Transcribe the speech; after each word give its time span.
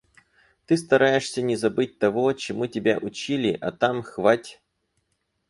Ты 0.65 0.77
стараешься 0.77 1.43
не 1.43 1.55
забыть 1.55 1.99
того, 1.99 2.33
чему 2.33 2.65
тебя 2.65 2.97
учили, 2.97 3.55
а 3.61 3.71
там- 3.71 4.01
хвать! 4.01 4.59